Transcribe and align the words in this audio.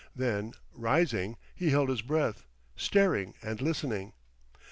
Then 0.15 0.53
rising, 0.73 1.37
he 1.53 1.69
held 1.69 1.89
his 1.89 2.01
breath, 2.01 2.43
staring 2.75 3.35
and 3.43 3.61
listening. 3.61 4.13